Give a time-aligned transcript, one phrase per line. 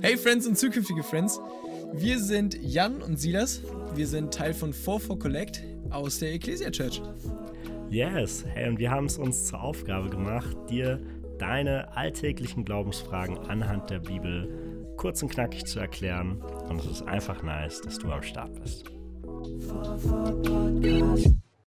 [0.00, 1.40] Hey Friends und zukünftige Friends,
[1.92, 3.62] wir sind Jan und Silas.
[3.94, 7.00] Wir sind Teil von 44 Collect aus der Ecclesia Church.
[7.90, 11.00] Yes, hey, und wir haben es uns zur Aufgabe gemacht, dir
[11.38, 16.42] deine alltäglichen Glaubensfragen anhand der Bibel kurz und knackig zu erklären.
[16.68, 18.84] Und es ist einfach nice, dass du am Start bist.
[19.60, 21.41] 44 Podcast.